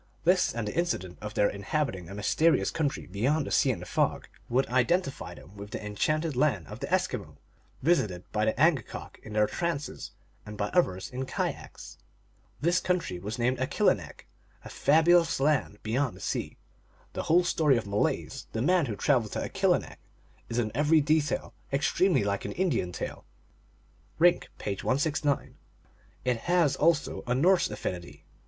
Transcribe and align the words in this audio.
This 0.23 0.51
and 0.51 0.67
the 0.67 0.73
incident 0.75 1.19
of 1.21 1.35
their 1.35 1.47
in 1.47 1.61
habiting 1.61 2.09
a 2.09 2.15
mysterious 2.15 2.71
country 2.71 3.05
beyond 3.05 3.45
the 3.45 3.51
sea 3.51 3.69
and 3.69 3.83
the 3.83 3.85
fog 3.85 4.27
would 4.49 4.65
identify 4.67 5.35
them 5.35 5.55
with 5.55 5.69
the 5.69 5.85
enchanted 5.85 6.35
land 6.35 6.67
of 6.69 6.79
the 6.79 6.87
Eskimo, 6.87 7.37
visited 7.83 8.23
by 8.31 8.45
the 8.45 8.59
Angakok 8.59 9.19
in 9.21 9.33
their 9.33 9.45
trances, 9.45 10.09
and 10.43 10.57
by 10.57 10.69
others 10.69 11.11
in 11.11 11.27
kayaks. 11.27 11.99
This 12.59 12.79
country 12.79 13.19
was 13.19 13.37
named 13.37 13.59
Alcilinelc," 13.59 14.25
a 14.65 14.69
fabulous 14.69 15.39
land 15.39 15.77
beyond 15.83 16.15
the 16.17 16.19
sea." 16.19 16.57
The 17.13 17.21
whole 17.29 17.43
story 17.43 17.77
of 17.77 17.85
Malaise, 17.85 18.47
the 18.53 18.61
man 18.63 18.87
who 18.87 18.95
traveled 18.95 19.33
to 19.33 19.47
Akilinek, 19.47 19.97
is 20.49 20.57
in 20.57 20.71
every 20.73 21.01
detail 21.01 21.53
extremely 21.71 22.23
like 22.23 22.43
an 22.43 22.53
Indian 22.53 22.91
tale. 22.91 23.23
(Rink, 24.17 24.49
page 24.57 24.83
169.) 24.83 25.57
It 26.25 26.37
has 26.39 26.75
also 26.75 27.23
a 27.27 27.35
Norse 27.35 27.69
affinity. 27.69 28.25